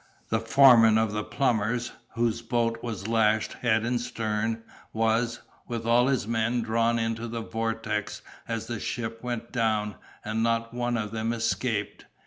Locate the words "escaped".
11.33-12.05